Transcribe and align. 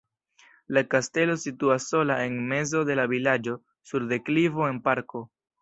La 0.77 0.81
kastelo 0.93 1.35
situas 1.41 1.85
sola 1.93 2.17
en 2.29 2.41
mezo 2.53 2.83
de 2.91 2.97
la 3.01 3.07
vilaĝo 3.15 3.57
sur 3.91 4.09
deklivo 4.15 4.71
en 4.73 4.85
parko. 4.89 5.27